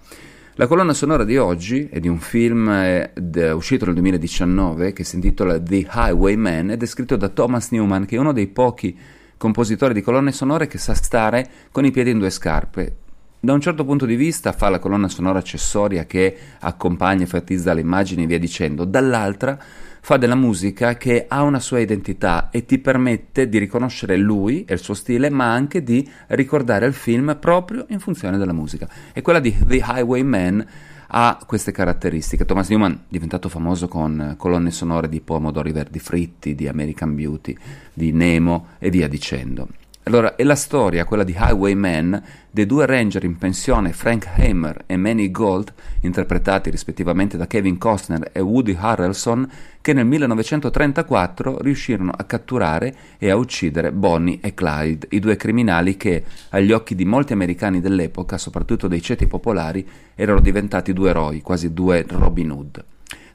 La 0.59 0.65
colonna 0.65 0.95
sonora 0.95 1.23
di 1.23 1.37
oggi 1.37 1.87
è 1.87 1.99
di 1.99 2.07
un 2.07 2.17
film 2.17 2.67
eh, 2.67 3.11
uscito 3.51 3.85
nel 3.85 3.93
2019 3.93 4.91
che 4.91 5.03
si 5.03 5.13
intitola 5.13 5.61
The 5.61 5.87
Highwayman 5.87 6.71
ed 6.71 6.81
è 6.81 6.85
scritto 6.87 7.15
da 7.15 7.29
Thomas 7.29 7.69
Newman, 7.69 8.07
che 8.07 8.15
è 8.15 8.19
uno 8.19 8.31
dei 8.31 8.47
pochi 8.47 8.97
compositori 9.37 9.93
di 9.93 10.01
colonne 10.01 10.31
sonore 10.31 10.65
che 10.65 10.79
sa 10.79 10.95
stare 10.95 11.47
con 11.71 11.85
i 11.85 11.91
piedi 11.91 12.09
in 12.09 12.17
due 12.17 12.31
scarpe. 12.31 12.95
Da 13.39 13.53
un 13.53 13.61
certo 13.61 13.85
punto 13.85 14.07
di 14.07 14.15
vista 14.15 14.51
fa 14.51 14.69
la 14.69 14.79
colonna 14.79 15.07
sonora 15.07 15.37
accessoria 15.37 16.07
che 16.07 16.35
accompagna 16.61 17.25
e 17.25 17.27
fatizza 17.27 17.73
le 17.73 17.81
immagini 17.81 18.23
e 18.23 18.25
via 18.25 18.39
dicendo, 18.39 18.83
dall'altra 18.83 19.59
fa 20.07 20.15
della 20.15 20.35
musica 20.35 20.95
che 20.95 21.25
ha 21.27 21.41
una 21.41 21.59
sua 21.59 21.79
identità 21.79 22.49
e 22.49 22.63
ti 22.63 22.77
permette 22.79 23.49
di 23.49 23.57
riconoscere 23.57 24.15
lui 24.15 24.63
e 24.63 24.75
il 24.75 24.79
suo 24.79 24.93
stile, 24.93 25.29
ma 25.29 25.51
anche 25.51 25.83
di 25.83 26.09
ricordare 26.27 26.85
il 26.85 26.93
film 26.93 27.35
proprio 27.37 27.85
in 27.89 27.99
funzione 27.99 28.37
della 28.37 28.53
musica. 28.53 28.87
E 29.11 29.21
quella 29.21 29.41
di 29.41 29.53
The 29.53 29.83
Highwayman 29.85 30.65
ha 31.07 31.37
queste 31.45 31.73
caratteristiche. 31.73 32.45
Thomas 32.45 32.69
Newman, 32.69 33.03
diventato 33.09 33.49
famoso 33.49 33.89
con 33.89 34.35
colonne 34.37 34.71
sonore 34.71 35.09
di 35.09 35.19
Pomodori 35.19 35.73
Verdi 35.73 35.99
Fritti, 35.99 36.55
di 36.55 36.69
American 36.69 37.13
Beauty, 37.13 37.53
di 37.91 38.13
Nemo 38.13 38.67
e 38.79 38.89
via 38.89 39.09
dicendo. 39.09 39.67
Allora, 40.07 40.37
è 40.37 40.43
la 40.43 40.55
storia, 40.55 41.03
quella 41.03 41.25
di 41.25 41.35
Highwayman, 41.37 42.23
dei 42.49 42.65
due 42.65 42.85
ranger 42.85 43.25
in 43.25 43.35
pensione 43.35 43.91
Frank 43.91 44.25
Hamer 44.37 44.83
e 44.85 44.95
Manny 44.95 45.29
Gold, 45.31 45.73
interpretati 45.99 46.69
rispettivamente 46.69 47.35
da 47.35 47.45
Kevin 47.45 47.77
Costner 47.77 48.29
e 48.31 48.39
Woody 48.39 48.73
Harrelson, 48.79 49.45
che 49.81 49.91
nel 49.91 50.05
1934 50.05 51.57
riuscirono 51.59 52.13
a 52.15 52.23
catturare 52.23 52.95
e 53.17 53.29
a 53.29 53.35
uccidere 53.35 53.91
Bonnie 53.91 54.39
e 54.41 54.53
Clyde, 54.53 55.07
i 55.09 55.19
due 55.19 55.35
criminali 55.35 55.97
che, 55.97 56.23
agli 56.51 56.71
occhi 56.71 56.95
di 56.95 57.03
molti 57.03 57.33
americani 57.33 57.81
dell'epoca, 57.81 58.37
soprattutto 58.37 58.87
dei 58.87 59.01
ceti 59.01 59.27
popolari, 59.27 59.85
erano 60.15 60.39
diventati 60.39 60.93
due 60.93 61.09
eroi, 61.09 61.41
quasi 61.41 61.73
due 61.73 62.05
Robin 62.07 62.51
Hood. 62.51 62.85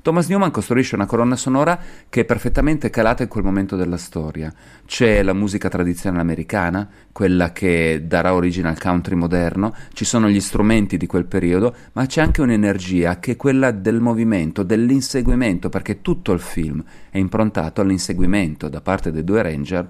Thomas 0.03 0.27
Newman 0.27 0.51
costruisce 0.51 0.97
una 0.97 1.07
colonna 1.07 1.37
sonora 1.37 1.79
che 2.09 2.23
è 2.23 2.25
perfettamente 2.25 2.91
calata 2.91 3.23
in 3.23 3.29
quel 3.29 3.45
momento 3.45 3.77
della 3.77 3.97
storia. 3.97 4.53
C'è 4.85 5.23
la 5.23 5.33
musica 5.33 5.69
tradizionale 5.69 6.23
americana, 6.23 6.89
quella 7.13 7.53
che 7.53 8.03
darà 8.05 8.35
origine 8.35 8.69
al 8.69 8.81
country 8.81 9.15
moderno, 9.15 9.73
ci 9.93 10.05
sono 10.05 10.29
gli 10.29 10.41
strumenti 10.41 10.97
di 10.97 11.07
quel 11.07 11.27
periodo, 11.27 11.73
ma 11.93 12.05
c'è 12.07 12.21
anche 12.21 12.41
un'energia 12.41 13.21
che 13.21 13.33
è 13.33 13.37
quella 13.37 13.71
del 13.71 14.01
movimento, 14.01 14.65
dell'inseguimento, 14.65 15.69
perché 15.69 16.03
tutto 16.03 16.33
il 16.33 16.41
film 16.41 16.83
è 17.09 17.19
improntato 17.19 17.81
all'inseguimento 17.81 18.69
da 18.69 18.81
parte 18.81 19.13
dei 19.13 19.23
due 19.23 19.41
ranger 19.41 19.89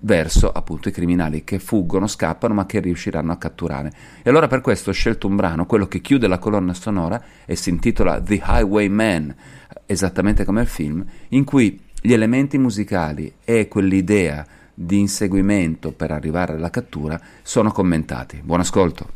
verso 0.00 0.50
appunto 0.50 0.88
i 0.88 0.92
criminali 0.92 1.44
che 1.44 1.58
fuggono, 1.58 2.06
scappano 2.06 2.54
ma 2.54 2.66
che 2.66 2.80
riusciranno 2.80 3.32
a 3.32 3.36
catturare. 3.36 3.92
E 4.22 4.30
allora 4.30 4.46
per 4.46 4.60
questo 4.60 4.90
ho 4.90 4.92
scelto 4.92 5.26
un 5.26 5.36
brano, 5.36 5.66
quello 5.66 5.86
che 5.86 6.00
chiude 6.00 6.26
la 6.26 6.38
colonna 6.38 6.74
sonora 6.74 7.22
e 7.44 7.56
si 7.56 7.70
intitola 7.70 8.20
The 8.20 8.42
Highwayman, 8.44 9.34
esattamente 9.86 10.44
come 10.44 10.62
il 10.62 10.68
film, 10.68 11.04
in 11.28 11.44
cui 11.44 11.80
gli 12.00 12.12
elementi 12.12 12.58
musicali 12.58 13.34
e 13.44 13.68
quell'idea 13.68 14.46
di 14.72 14.98
inseguimento 14.98 15.92
per 15.92 16.10
arrivare 16.10 16.52
alla 16.52 16.70
cattura 16.70 17.18
sono 17.42 17.72
commentati. 17.72 18.40
Buon 18.44 18.60
ascolto. 18.60 19.15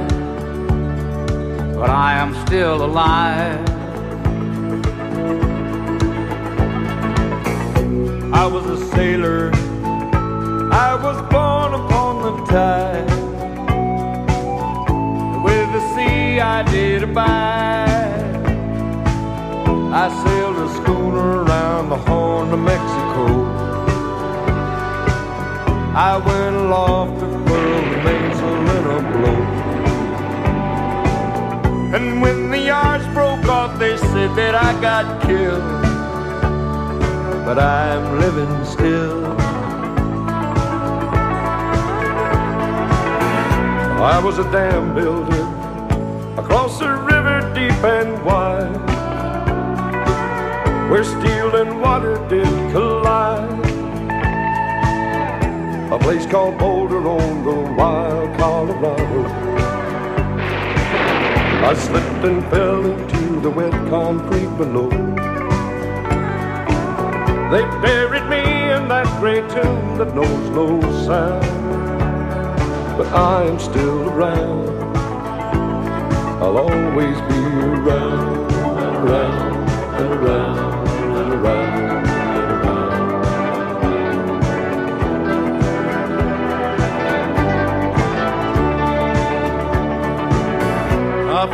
but 1.81 1.89
I 1.89 2.13
am 2.13 2.35
still 2.45 2.85
alive. 2.85 3.67
I 8.31 8.45
was 8.45 8.65
a 8.67 8.77
sailor, 8.93 9.49
I 10.85 10.91
was 11.05 11.17
born 11.33 11.73
upon 11.81 12.13
the 12.25 12.33
tide, 12.53 13.09
with 15.43 15.67
the 15.75 15.83
sea 15.95 16.39
I 16.39 16.61
did 16.69 17.01
abide. 17.01 18.35
I 20.03 20.05
sailed 20.23 20.57
a 20.57 20.69
schooner 20.75 21.43
around 21.45 21.89
the 21.89 21.97
Horn 21.97 22.53
of 22.53 22.59
Mexico. 22.59 23.25
I 26.09 26.13
went 26.27 26.55
aloft 26.57 27.19
to 27.21 27.27
furl 27.47 27.80
And 31.93 32.21
when 32.21 32.49
the 32.49 32.57
yards 32.57 33.05
broke 33.07 33.43
off, 33.47 33.77
they 33.77 33.97
said 33.97 34.33
that 34.37 34.55
I 34.55 34.71
got 34.79 35.21
killed. 35.23 35.61
But 37.43 37.59
I'm 37.59 38.17
living 38.17 38.63
still. 38.63 39.25
I 44.01 44.21
was 44.23 44.39
a 44.39 44.49
dam 44.53 44.95
builder 44.95 45.43
across 46.41 46.79
a 46.79 46.95
river 46.95 47.41
deep 47.53 47.83
and 47.83 48.23
wide, 48.23 48.71
where 50.89 51.03
steel 51.03 51.57
and 51.57 51.81
water 51.81 52.15
did 52.29 52.47
collide. 52.71 53.65
A 55.91 55.99
place 55.99 56.25
called 56.25 56.57
Boulder 56.57 57.05
on 57.05 57.43
the 57.43 57.73
wild 57.75 58.37
Colorado. 58.37 59.50
I 61.63 61.73
slipped 61.73 62.25
and 62.25 62.43
fell 62.51 62.85
into 62.85 63.39
the 63.41 63.49
wet 63.49 63.73
concrete 63.89 64.53
below. 64.57 64.89
They 67.51 67.63
buried 67.81 68.27
me 68.29 68.43
in 68.75 68.87
that 68.87 69.07
great 69.19 69.49
tomb 69.49 69.97
that 69.97 70.15
knows 70.15 70.49
no 70.49 70.81
sound 71.05 71.61
but 73.01 73.13
I 73.13 73.45
am 73.45 73.57
still 73.57 74.09
around. 74.09 74.69
I'll 76.43 76.57
always 76.57 77.17
be 77.21 77.39
around 77.73 78.51
around 78.53 79.40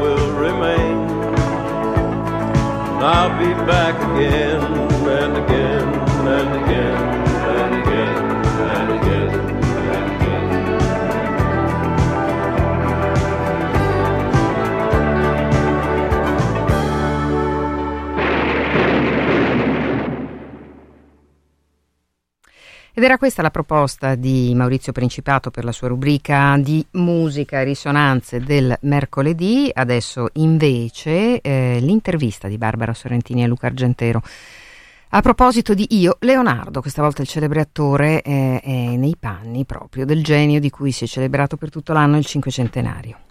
Will 0.00 0.32
remain. 0.32 0.96
And 2.90 3.04
I'll 3.04 3.38
be 3.38 3.52
back 3.66 3.96
again 3.96 4.62
and 4.62 5.36
again 5.36 5.88
and 6.26 6.54
again 6.62 6.96
and 7.46 7.74
again 7.82 8.16
and 8.70 8.92
again. 9.02 9.30
And 9.30 9.42
again. 9.42 9.59
Ed 23.00 23.06
era 23.06 23.16
questa 23.16 23.40
la 23.40 23.50
proposta 23.50 24.14
di 24.14 24.52
Maurizio 24.54 24.92
Principato 24.92 25.50
per 25.50 25.64
la 25.64 25.72
sua 25.72 25.88
rubrica 25.88 26.58
di 26.58 26.84
musica 26.90 27.58
e 27.58 27.64
risonanze 27.64 28.40
del 28.40 28.76
mercoledì. 28.82 29.70
Adesso 29.72 30.28
invece 30.34 31.40
eh, 31.40 31.78
l'intervista 31.80 32.46
di 32.46 32.58
Barbara 32.58 32.92
Sorrentini 32.92 33.42
e 33.42 33.46
Luca 33.46 33.68
Argentero. 33.68 34.20
A 35.08 35.22
proposito 35.22 35.72
di 35.72 35.86
Io, 35.92 36.18
Leonardo, 36.20 36.82
questa 36.82 37.00
volta 37.00 37.22
il 37.22 37.28
celebre 37.28 37.60
attore, 37.60 38.20
eh, 38.20 38.60
è 38.62 38.96
nei 38.96 39.16
panni 39.18 39.64
proprio 39.64 40.04
del 40.04 40.22
genio 40.22 40.60
di 40.60 40.68
cui 40.68 40.92
si 40.92 41.04
è 41.04 41.06
celebrato 41.06 41.56
per 41.56 41.70
tutto 41.70 41.94
l'anno 41.94 42.18
il 42.18 42.26
cinquecentenario. 42.26 43.29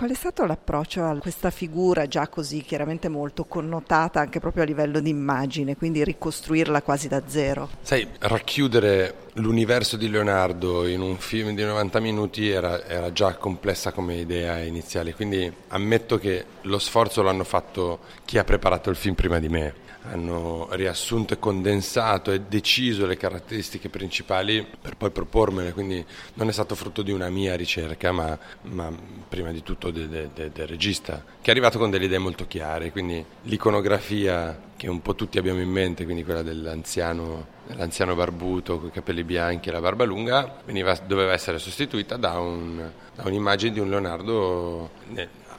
Qual 0.00 0.12
è 0.12 0.14
stato 0.14 0.46
l'approccio 0.46 1.04
a 1.04 1.14
questa 1.18 1.50
figura 1.50 2.06
già 2.06 2.26
così 2.28 2.62
chiaramente 2.62 3.10
molto 3.10 3.44
connotata 3.44 4.18
anche 4.18 4.40
proprio 4.40 4.62
a 4.62 4.66
livello 4.66 4.98
di 4.98 5.10
immagine, 5.10 5.76
quindi 5.76 6.02
ricostruirla 6.02 6.80
quasi 6.80 7.06
da 7.06 7.24
zero? 7.26 7.68
Sai, 7.82 8.08
racchiudere 8.20 9.14
l'universo 9.34 9.98
di 9.98 10.08
Leonardo 10.08 10.86
in 10.86 11.02
un 11.02 11.18
film 11.18 11.54
di 11.54 11.62
90 11.62 12.00
minuti 12.00 12.48
era, 12.48 12.82
era 12.86 13.12
già 13.12 13.34
complessa 13.34 13.92
come 13.92 14.14
idea 14.14 14.56
iniziale, 14.60 15.14
quindi 15.14 15.52
ammetto 15.68 16.16
che 16.16 16.46
lo 16.62 16.78
sforzo 16.78 17.20
l'hanno 17.20 17.44
fatto 17.44 17.98
chi 18.24 18.38
ha 18.38 18.44
preparato 18.44 18.88
il 18.88 18.96
film 18.96 19.14
prima 19.14 19.38
di 19.38 19.50
me 19.50 19.88
hanno 20.02 20.68
riassunto 20.72 21.34
e 21.34 21.38
condensato 21.38 22.32
e 22.32 22.40
deciso 22.40 23.06
le 23.06 23.16
caratteristiche 23.16 23.88
principali 23.88 24.66
per 24.80 24.96
poi 24.96 25.10
propormele, 25.10 25.72
quindi 25.72 26.04
non 26.34 26.48
è 26.48 26.52
stato 26.52 26.74
frutto 26.74 27.02
di 27.02 27.12
una 27.12 27.28
mia 27.28 27.54
ricerca, 27.56 28.12
ma, 28.12 28.38
ma 28.62 28.92
prima 29.28 29.52
di 29.52 29.62
tutto 29.62 29.90
del 29.90 30.08
de, 30.08 30.30
de, 30.34 30.50
de 30.52 30.66
regista, 30.66 31.22
che 31.40 31.48
è 31.48 31.50
arrivato 31.50 31.78
con 31.78 31.90
delle 31.90 32.06
idee 32.06 32.18
molto 32.18 32.46
chiare, 32.46 32.90
quindi 32.90 33.24
l'iconografia 33.42 34.68
che 34.76 34.88
un 34.88 35.02
po' 35.02 35.14
tutti 35.14 35.36
abbiamo 35.36 35.60
in 35.60 35.68
mente, 35.68 36.04
quindi 36.04 36.24
quella 36.24 36.42
dell'anziano, 36.42 37.46
dell'anziano 37.66 38.14
barbuto 38.14 38.78
con 38.78 38.88
i 38.88 38.92
capelli 38.92 39.24
bianchi 39.24 39.68
e 39.68 39.72
la 39.72 39.80
barba 39.80 40.04
lunga, 40.04 40.62
veniva, 40.64 40.94
doveva 41.06 41.34
essere 41.34 41.58
sostituita 41.58 42.16
da, 42.16 42.38
un, 42.38 42.90
da 43.14 43.22
un'immagine 43.26 43.72
di 43.72 43.78
un 43.80 43.90
Leonardo 43.90 44.90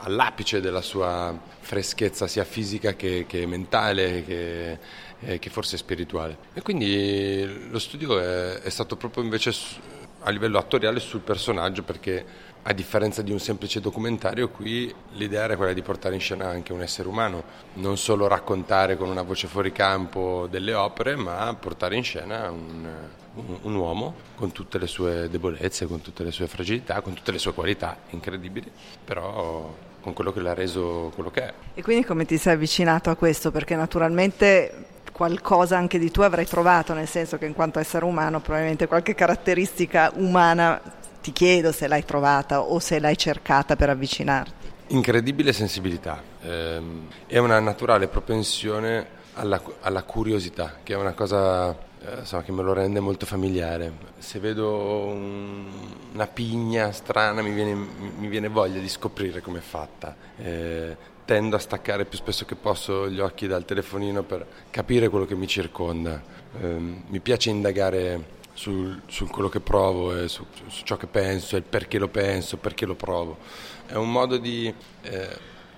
all'apice 0.01 0.61
della 0.61 0.81
sua 0.81 1.37
freschezza 1.59 2.27
sia 2.27 2.43
fisica 2.43 2.93
che, 2.93 3.25
che 3.27 3.45
mentale 3.45 4.23
che, 4.25 4.79
eh, 5.19 5.39
che, 5.39 5.49
forse 5.49 5.77
spirituale. 5.77 6.37
E 6.53 6.61
quindi 6.61 7.69
lo 7.69 7.79
studio 7.79 8.19
è, 8.19 8.59
è 8.59 8.69
stato 8.69 8.95
proprio 8.95 9.23
invece 9.23 9.51
su, 9.51 9.79
a 10.19 10.29
livello 10.29 10.57
attoriale 10.57 10.99
sul 10.99 11.21
personaggio 11.21 11.83
perché 11.83 12.49
a 12.63 12.73
differenza 12.73 13.23
di 13.23 13.31
un 13.31 13.39
semplice 13.39 13.79
documentario, 13.79 14.49
qui 14.49 14.93
l'idea 15.13 15.43
era 15.43 15.55
quella 15.57 15.73
di 15.73 15.81
portare 15.81 16.13
in 16.13 16.21
scena 16.21 16.47
anche 16.47 16.73
un 16.73 16.81
essere 16.81 17.07
umano, 17.07 17.43
non 17.75 17.97
solo 17.97 18.27
raccontare 18.27 18.97
con 18.97 19.09
una 19.09 19.23
voce 19.23 19.47
fuori 19.47 19.71
campo 19.71 20.47
delle 20.47 20.73
opere, 20.75 21.15
ma 21.15 21.55
portare 21.59 21.95
in 21.95 22.03
scena 22.03 22.51
un, 22.51 22.87
un, 23.33 23.57
un, 23.61 23.75
uomo 23.75 24.13
con 24.35 24.51
tutte 24.51 24.77
le 24.77 24.85
sue 24.85 25.27
debolezze, 25.27 25.87
con 25.87 26.01
tutte 26.01 26.23
le 26.23 26.31
sue 26.31 26.45
fragilità, 26.45 27.01
con 27.01 27.13
tutte 27.13 27.31
le 27.31 27.39
sue 27.39 27.53
qualità 27.53 27.97
incredibili, 28.11 28.71
però 29.03 29.73
con 30.01 30.13
quello 30.13 30.33
che 30.33 30.41
l'ha 30.41 30.53
reso 30.53 31.11
quello 31.13 31.31
che 31.31 31.41
è. 31.43 31.53
E 31.75 31.81
quindi 31.81 32.03
come 32.05 32.25
ti 32.25 32.37
sei 32.37 32.53
avvicinato 32.53 33.09
a 33.09 33.15
questo? 33.15 33.51
Perché 33.51 33.75
naturalmente 33.75 34.85
qualcosa 35.11 35.77
anche 35.77 35.99
di 35.99 36.09
tu 36.09 36.21
avrai 36.21 36.45
trovato, 36.45 36.93
nel 36.93 37.07
senso 37.07 37.37
che 37.37 37.45
in 37.45 37.53
quanto 37.53 37.79
essere 37.79 38.05
umano 38.05 38.39
probabilmente 38.39 38.87
qualche 38.87 39.13
caratteristica 39.13 40.11
umana 40.15 40.81
ti 41.21 41.31
chiedo 41.31 41.71
se 41.71 41.87
l'hai 41.87 42.03
trovata 42.03 42.61
o 42.61 42.79
se 42.79 42.99
l'hai 42.99 43.17
cercata 43.17 43.75
per 43.75 43.89
avvicinarti. 43.89 44.69
Incredibile 44.87 45.53
sensibilità, 45.53 46.21
ehm, 46.41 47.07
è 47.27 47.37
una 47.37 47.59
naturale 47.59 48.07
propensione 48.07 49.19
alla, 49.35 49.61
alla, 49.81 50.03
curiosità, 50.03 50.79
che 50.83 50.93
è 50.93 50.97
una 50.97 51.13
cosa 51.13 51.77
eh, 52.03 52.19
insomma, 52.19 52.43
che 52.43 52.51
me 52.51 52.63
lo 52.63 52.73
rende 52.73 52.99
molto 52.99 53.25
familiare. 53.25 53.91
Se 54.17 54.39
vedo 54.39 55.05
un, 55.05 55.65
una 56.13 56.27
pigna 56.27 56.91
strana 56.91 57.41
mi 57.41 57.51
viene, 57.51 57.73
mi 58.17 58.27
viene, 58.27 58.47
voglia 58.47 58.79
di 58.79 58.89
scoprire 58.89 59.41
com'è 59.41 59.59
fatta. 59.59 60.15
Eh, 60.37 60.97
tendo 61.25 61.55
a 61.55 61.59
staccare 61.59 62.05
più 62.05 62.17
spesso 62.17 62.45
che 62.45 62.55
posso 62.55 63.09
gli 63.09 63.19
occhi 63.19 63.47
dal 63.47 63.65
telefonino 63.65 64.23
per 64.23 64.45
capire 64.71 65.09
quello 65.09 65.25
che 65.25 65.35
mi 65.35 65.47
circonda. 65.47 66.21
Eh, 66.59 66.67
mi 67.07 67.19
piace 67.19 67.49
indagare 67.51 68.39
sul, 68.53 69.01
su 69.05 69.27
quello 69.27 69.49
che 69.49 69.59
provo 69.59 70.17
e 70.17 70.27
su, 70.27 70.45
su, 70.67 70.83
ciò 70.83 70.97
che 70.97 71.07
penso, 71.07 71.55
il 71.55 71.63
perché 71.63 71.99
lo 71.99 72.07
penso, 72.07 72.57
perché 72.57 72.85
lo 72.85 72.95
provo. 72.95 73.37
È 73.85 73.95
un 73.95 74.11
modo 74.11 74.37
di 74.37 74.73
eh, 75.03 75.37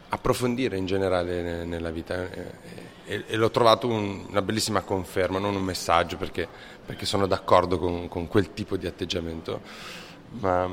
approfondire 0.09 0.77
in 0.77 0.85
generale 0.85 1.65
nella 1.65 1.91
vita 1.91 2.29
eh, 2.31 2.91
e, 3.05 3.23
e 3.27 3.35
l'ho 3.35 3.51
trovato 3.51 3.87
un, 3.87 4.25
una 4.29 4.41
bellissima 4.41 4.81
conferma, 4.81 5.39
non 5.39 5.55
un 5.55 5.63
messaggio 5.63 6.17
perché, 6.17 6.47
perché 6.85 7.05
sono 7.05 7.27
d'accordo 7.27 7.77
con, 7.77 8.07
con, 8.07 8.27
quel 8.27 8.53
tipo 8.53 8.77
di 8.77 8.87
atteggiamento, 8.87 9.61
ma 10.39 10.69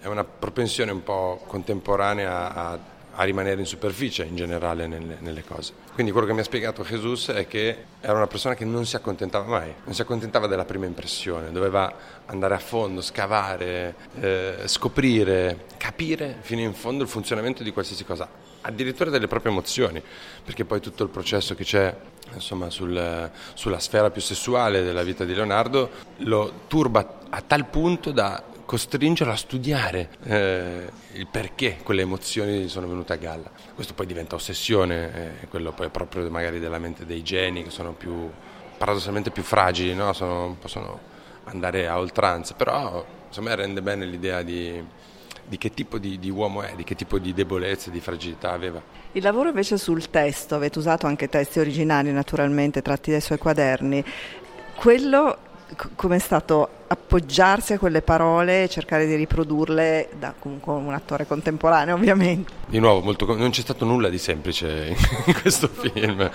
è 0.00 0.06
una 0.06 0.24
propensione 0.24 0.92
un 0.92 1.02
po' 1.02 1.42
contemporanea 1.46 2.54
a, 2.54 2.78
a 3.16 3.22
rimanere 3.24 3.60
in 3.60 3.66
superficie 3.66 4.24
in 4.24 4.36
generale 4.36 4.86
nelle, 4.86 5.16
nelle, 5.20 5.44
cose. 5.44 5.72
Quindi 5.94 6.12
quello 6.12 6.26
che 6.26 6.32
mi 6.32 6.40
ha 6.40 6.44
spiegato 6.44 6.82
Jesus 6.82 7.28
è 7.28 7.46
che 7.46 7.84
era 8.00 8.14
una 8.14 8.26
persona 8.26 8.54
che 8.54 8.64
non 8.64 8.84
si 8.86 8.96
accontentava 8.96 9.46
mai, 9.46 9.72
non 9.84 9.94
si 9.94 10.02
accontentava 10.02 10.46
della 10.46 10.64
prima 10.64 10.86
impressione, 10.86 11.52
doveva 11.52 11.92
andare 12.26 12.54
a 12.54 12.58
fondo, 12.58 13.00
scavare, 13.00 13.94
eh, 14.20 14.56
scoprire, 14.64 15.66
capire 15.76 16.38
fino 16.40 16.60
in 16.60 16.74
fondo 16.74 17.02
il 17.02 17.08
funzionamento 17.08 17.62
di 17.62 17.72
qualsiasi 17.72 18.04
cosa, 18.04 18.28
addirittura 18.66 19.10
delle 19.10 19.26
proprie 19.26 19.52
emozioni, 19.52 20.02
perché 20.44 20.64
poi 20.64 20.80
tutto 20.80 21.02
il 21.02 21.10
processo 21.10 21.54
che 21.54 21.64
c'è 21.64 21.94
insomma, 22.32 22.70
sul, 22.70 23.30
sulla 23.54 23.78
sfera 23.78 24.10
più 24.10 24.22
sessuale 24.22 24.82
della 24.82 25.02
vita 25.02 25.24
di 25.24 25.34
Leonardo 25.34 25.90
lo 26.18 26.52
turba 26.66 27.20
a 27.28 27.42
tal 27.42 27.66
punto 27.66 28.10
da 28.10 28.42
costringerlo 28.64 29.32
a 29.32 29.36
studiare 29.36 30.08
eh, 30.22 30.90
il 31.12 31.26
perché 31.30 31.78
quelle 31.82 32.02
emozioni 32.02 32.68
sono 32.68 32.88
venute 32.88 33.12
a 33.12 33.16
galla. 33.16 33.50
Questo 33.74 33.92
poi 33.92 34.06
diventa 34.06 34.34
ossessione, 34.34 35.40
eh, 35.42 35.46
quello 35.48 35.72
poi 35.72 35.90
proprio 35.90 36.28
magari 36.30 36.58
della 36.58 36.78
mente 36.78 37.04
dei 37.04 37.22
geni 37.22 37.62
che 37.62 37.70
sono 37.70 37.92
più, 37.92 38.30
paradossalmente 38.78 39.30
più 39.30 39.42
fragili, 39.42 39.94
no? 39.94 40.12
sono, 40.14 40.56
possono 40.58 41.12
andare 41.44 41.86
a 41.86 41.98
oltranza, 41.98 42.54
però 42.54 43.04
insomma 43.26 43.54
rende 43.54 43.82
bene 43.82 44.06
l'idea 44.06 44.40
di, 44.40 44.82
di 45.46 45.58
che 45.58 45.72
tipo 45.72 45.98
di, 45.98 46.18
di, 46.18 46.30
uomo 46.30 46.62
è, 46.62 46.74
di 46.76 46.84
che 46.84 46.94
tipo 46.94 47.18
di 47.18 47.32
debolezza, 47.32 47.90
di 47.90 48.00
fragilità 48.00 48.52
aveva. 48.52 48.80
Il 49.12 49.22
lavoro 49.22 49.48
invece 49.48 49.78
sul 49.78 50.10
testo, 50.10 50.54
avete 50.54 50.78
usato 50.78 51.06
anche 51.06 51.28
testi 51.28 51.58
originali 51.58 52.12
naturalmente 52.12 52.82
tratti 52.82 53.10
dai 53.10 53.20
suoi 53.20 53.38
quaderni, 53.38 54.04
quello 54.74 55.38
come 55.96 56.16
è 56.16 56.18
stato 56.18 56.68
appoggiarsi 56.86 57.72
a 57.72 57.78
quelle 57.78 58.02
parole 58.02 58.64
e 58.64 58.68
cercare 58.68 59.06
di 59.06 59.14
riprodurle 59.14 60.10
da 60.18 60.34
comunque 60.38 60.72
un 60.74 60.92
attore 60.92 61.26
contemporaneo 61.26 61.94
ovviamente. 61.94 62.52
Di 62.66 62.78
nuovo, 62.78 63.00
molto, 63.00 63.26
non 63.36 63.50
c'è 63.50 63.60
stato 63.60 63.84
nulla 63.84 64.08
di 64.08 64.18
semplice 64.18 64.94
in 65.26 65.34
questo 65.40 65.68
film 65.68 66.30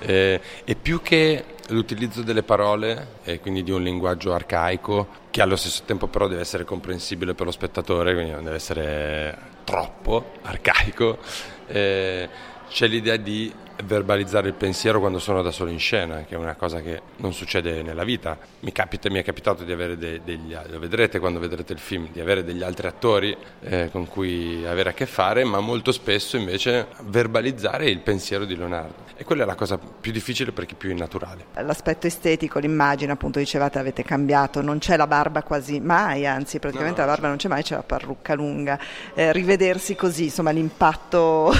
eh, 0.00 0.40
e 0.64 0.74
più 0.76 1.00
che 1.02 1.44
l'utilizzo 1.68 2.22
delle 2.22 2.42
parole 2.42 3.18
e 3.24 3.40
quindi 3.40 3.62
di 3.62 3.70
un 3.70 3.82
linguaggio 3.82 4.32
arcaico 4.32 5.22
che 5.30 5.40
allo 5.40 5.56
stesso 5.56 5.82
tempo 5.84 6.06
però 6.06 6.28
deve 6.28 6.42
essere 6.42 6.64
comprensibile 6.64 7.34
per 7.34 7.46
lo 7.46 7.52
spettatore, 7.52 8.14
quindi 8.14 8.32
non 8.32 8.44
deve 8.44 8.56
essere 8.56 9.38
troppo 9.64 10.32
arcaico, 10.42 11.18
eh, 11.66 12.28
c'è 12.68 12.86
l'idea 12.86 13.16
di 13.16 13.52
verbalizzare 13.84 14.48
il 14.48 14.54
pensiero 14.54 15.00
quando 15.00 15.18
sono 15.18 15.42
da 15.42 15.50
solo 15.50 15.70
in 15.70 15.78
scena, 15.78 16.24
che 16.24 16.34
è 16.34 16.38
una 16.38 16.54
cosa 16.54 16.80
che 16.80 17.00
non 17.16 17.32
succede 17.32 17.82
nella 17.82 18.04
vita. 18.04 18.38
Mi, 18.60 18.72
capita, 18.72 19.10
mi 19.10 19.18
è 19.18 19.24
capitato 19.24 19.64
di 19.64 19.72
avere 19.72 19.98
de, 19.98 20.20
degli, 20.24 20.56
lo 20.68 20.78
vedrete 20.78 21.18
quando 21.18 21.38
vedrete 21.38 21.72
il 21.72 21.78
film, 21.78 22.08
di 22.12 22.20
avere 22.20 22.44
degli 22.44 22.62
altri 22.62 22.86
attori 22.86 23.36
eh, 23.60 23.88
con 23.90 24.06
cui 24.08 24.64
avere 24.66 24.90
a 24.90 24.92
che 24.92 25.06
fare, 25.06 25.44
ma 25.44 25.60
molto 25.60 25.92
spesso 25.92 26.36
invece 26.36 26.86
verbalizzare 27.02 27.88
il 27.88 28.00
pensiero 28.00 28.44
di 28.44 28.56
Leonardo. 28.56 29.02
E 29.16 29.24
quella 29.24 29.44
è 29.44 29.46
la 29.46 29.54
cosa 29.54 29.78
più 29.78 30.10
difficile 30.10 30.50
perché 30.50 30.74
più 30.74 30.90
innaturale. 30.90 31.46
L'aspetto 31.54 32.06
estetico, 32.06 32.58
l'immagine, 32.58 33.12
appunto 33.12 33.38
dicevate 33.38 33.78
avete 33.78 34.02
cambiato, 34.02 34.60
non 34.60 34.78
c'è 34.78 34.96
la 34.96 35.06
barba 35.06 35.42
quasi 35.42 35.78
mai, 35.78 36.26
anzi 36.26 36.58
praticamente 36.58 37.00
no, 37.00 37.06
no, 37.06 37.10
la 37.10 37.12
barba 37.12 37.28
non 37.28 37.36
c'è 37.36 37.48
mai, 37.48 37.62
c'è 37.62 37.76
la 37.76 37.82
parrucca 37.82 38.34
lunga. 38.34 38.78
Eh, 39.14 39.32
rivedersi 39.32 39.94
così, 39.94 40.24
insomma 40.24 40.50
l'impatto 40.50 41.52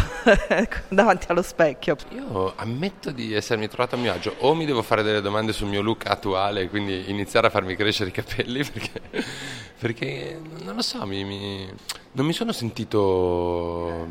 davanti 0.89 1.27
allo 1.29 1.43
specchio. 1.43 1.97
Io 2.11 2.53
ammetto 2.57 3.11
di 3.11 3.33
essermi 3.33 3.69
trovato 3.69 3.97
a 3.97 3.99
mio 3.99 4.13
agio, 4.13 4.35
o 4.39 4.55
mi 4.55 4.67
devo 4.67 4.83
fare 4.83 5.03
delle 5.03 5.21
domande 5.21 5.53
sul 5.53 5.69
mio 5.69 5.83
look 5.83 6.07
attuale, 6.07 6.69
quindi 6.69 7.11
iniziare 7.11 7.47
a 7.47 7.51
farmi 7.51 7.75
crescere 7.77 8.11
i 8.11 8.13
capelli, 8.13 8.63
perché, 8.71 9.01
perché 9.79 10.41
non 10.63 10.77
lo 10.77 10.83
so, 10.83 11.05
mi, 11.07 11.25
mi, 11.25 11.69
non 12.13 12.27
mi 12.27 12.33
sono 12.33 12.53
sentito 12.53 14.07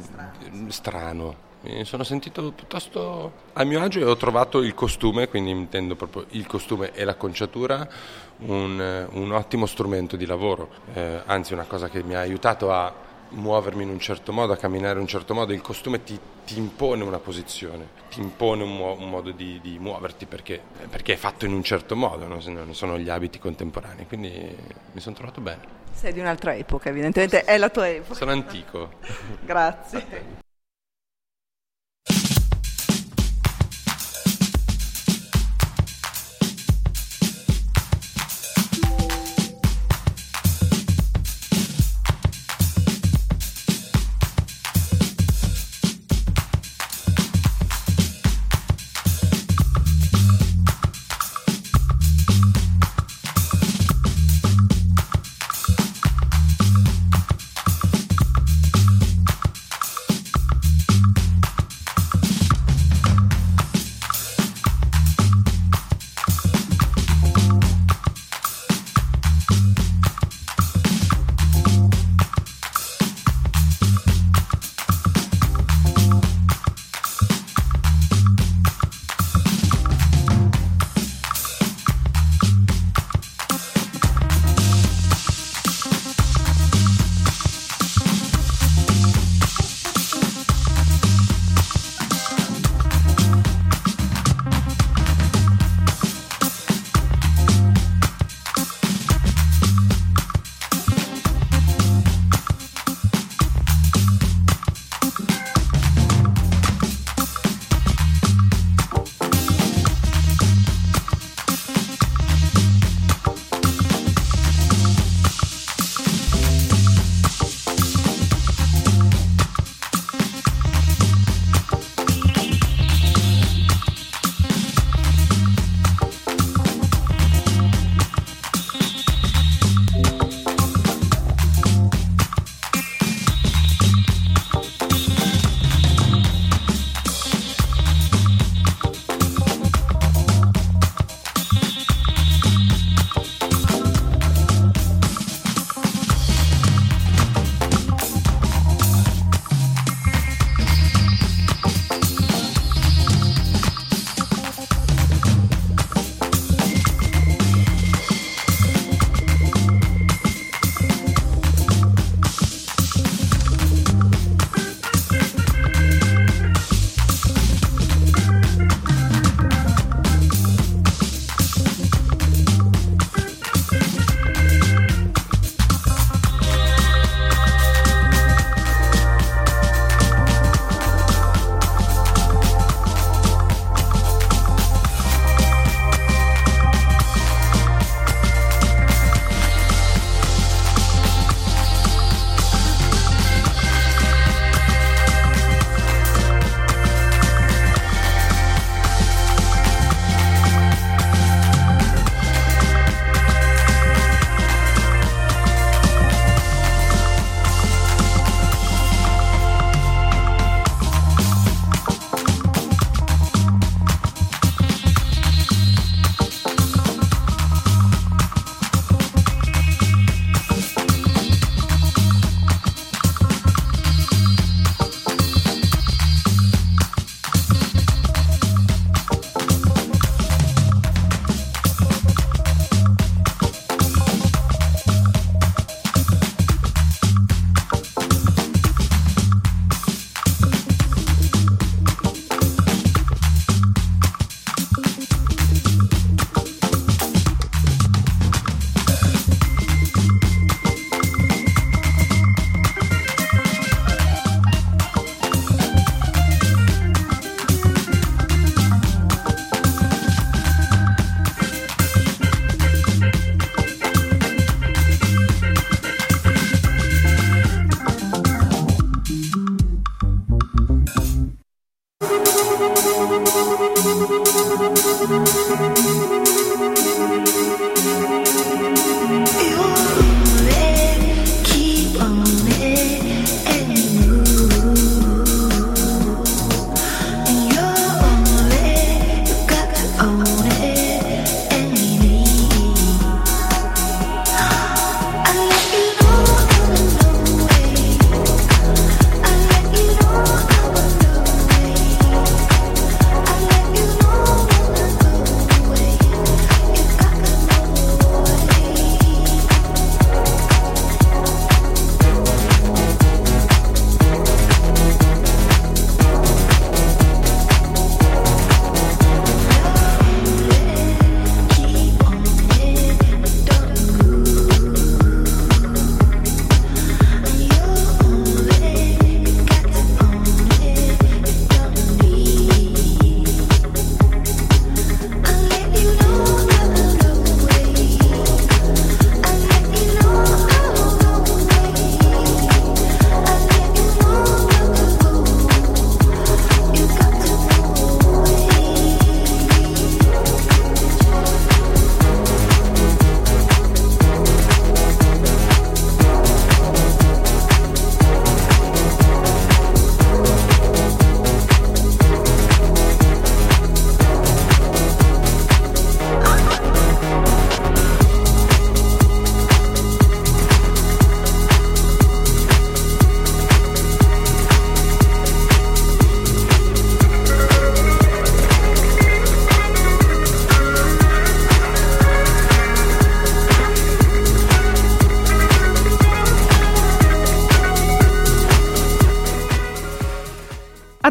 strano. 0.68 1.52
Mi 1.64 1.86
sono 1.86 2.04
sentito 2.04 2.52
piuttosto 2.52 3.32
a 3.54 3.64
mio 3.64 3.82
agio 3.82 4.02
e 4.02 4.04
ho 4.04 4.18
trovato 4.18 4.62
il 4.62 4.74
costume, 4.74 5.30
quindi 5.30 5.52
intendo 5.52 5.96
proprio 5.96 6.26
il 6.32 6.46
costume 6.46 6.92
e 6.92 7.06
l'acconciatura, 7.06 7.88
un, 8.40 9.08
un 9.10 9.32
ottimo 9.32 9.66
strumento 9.66 10.18
di 10.18 10.26
lavoro, 10.26 10.68
eh, 10.94 11.22
anzi 11.26 11.54
una 11.54 11.64
cosa 11.64 11.88
che 11.88 12.04
mi 12.04 12.16
ha 12.16 12.20
aiutato 12.20 12.70
a 12.70 12.94
muovermi 13.34 13.84
in 13.84 13.90
un 13.90 14.00
certo 14.00 14.32
modo, 14.32 14.54
a 14.54 14.58
camminare 14.58 14.96
in 14.96 15.02
un 15.02 15.08
certo 15.08 15.34
modo, 15.34 15.54
il 15.54 15.62
costume 15.62 16.04
ti, 16.04 16.20
ti 16.46 16.58
impone 16.58 17.04
una 17.04 17.20
posizione, 17.20 17.88
ti 18.10 18.20
impone 18.20 18.64
un, 18.64 18.76
mo- 18.76 18.96
un 18.98 19.10
modo 19.10 19.32
di, 19.32 19.60
di 19.62 19.78
muoverti 19.80 20.26
perché, 20.26 20.62
perché, 20.90 21.14
è 21.14 21.18
fatto 21.18 21.46
in 21.46 21.54
un 21.54 21.64
certo 21.64 21.96
modo, 21.96 22.28
non 22.28 22.74
sono 22.74 22.98
gli 22.98 23.10
abiti 23.10 23.40
contemporanei, 23.40 24.08
quindi 24.08 24.56
mi 24.92 25.00
sono 25.00 25.16
trovato 25.16 25.42
bene. 25.42 25.82
Sei 25.92 26.14
di 26.14 26.20
un'altra 26.20 26.56
epoca, 26.56 26.90
evidentemente 26.90 27.44
è 27.44 27.58
la 27.58 27.70
tua 27.70 27.88
epoca. 27.88 28.16
Sono 28.16 28.32
antico. 28.32 28.92
Grazie. 29.46 30.42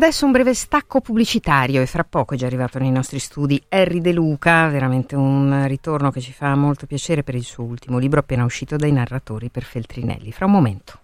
Adesso 0.02 0.26
un 0.26 0.32
breve 0.32 0.52
stacco 0.52 1.00
pubblicitario 1.00 1.80
e 1.80 1.86
fra 1.86 2.02
poco 2.02 2.34
è 2.34 2.36
già 2.36 2.46
arrivato 2.46 2.76
nei 2.80 2.90
nostri 2.90 3.20
studi 3.20 3.62
Harry 3.68 4.00
De 4.00 4.12
Luca, 4.12 4.66
veramente 4.66 5.14
un 5.14 5.64
ritorno 5.68 6.10
che 6.10 6.20
ci 6.20 6.32
fa 6.32 6.56
molto 6.56 6.86
piacere 6.86 7.22
per 7.22 7.36
il 7.36 7.44
suo 7.44 7.62
ultimo 7.62 7.98
libro 7.98 8.18
appena 8.18 8.42
uscito 8.42 8.74
dai 8.74 8.90
narratori 8.90 9.48
per 9.48 9.62
Feltrinelli. 9.62 10.32
Fra 10.32 10.46
un 10.46 10.50
momento. 10.50 11.01